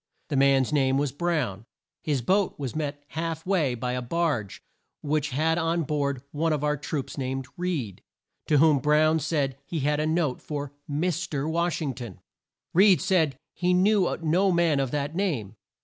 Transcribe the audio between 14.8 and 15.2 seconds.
that